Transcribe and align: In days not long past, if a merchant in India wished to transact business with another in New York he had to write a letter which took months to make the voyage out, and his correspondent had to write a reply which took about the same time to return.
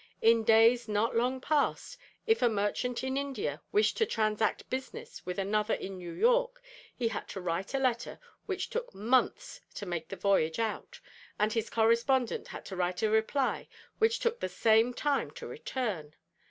In 0.19 0.43
days 0.43 0.87
not 0.87 1.15
long 1.15 1.39
past, 1.39 1.95
if 2.25 2.41
a 2.41 2.49
merchant 2.49 3.03
in 3.03 3.17
India 3.17 3.61
wished 3.71 3.97
to 3.97 4.05
transact 4.07 4.67
business 4.67 5.23
with 5.27 5.37
another 5.37 5.75
in 5.75 5.99
New 5.99 6.13
York 6.13 6.59
he 6.95 7.09
had 7.09 7.27
to 7.27 7.39
write 7.39 7.75
a 7.75 7.77
letter 7.77 8.19
which 8.47 8.71
took 8.71 8.95
months 8.95 9.61
to 9.75 9.85
make 9.85 10.07
the 10.07 10.15
voyage 10.15 10.57
out, 10.57 10.99
and 11.37 11.53
his 11.53 11.69
correspondent 11.69 12.47
had 12.47 12.65
to 12.65 12.75
write 12.75 13.03
a 13.03 13.11
reply 13.11 13.67
which 13.99 14.17
took 14.17 14.37
about 14.37 14.41
the 14.41 14.49
same 14.49 14.91
time 14.91 15.29
to 15.37 15.45
return. 15.45 16.15